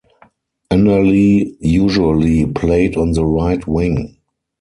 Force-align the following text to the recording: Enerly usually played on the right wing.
Enerly 0.71 1.57
usually 1.59 2.47
played 2.47 2.97
on 2.97 3.11
the 3.11 3.23
right 3.23 3.67
wing. 3.67 4.17